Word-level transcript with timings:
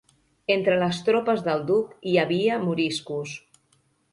Entre 0.53 0.77
les 0.83 1.01
tropes 1.09 1.45
del 1.49 1.61
duc 1.73 1.93
hi 2.13 2.15
havia 2.25 2.59
moriscos. 2.67 3.37